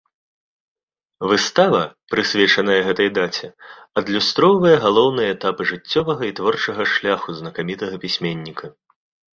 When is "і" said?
6.33-6.35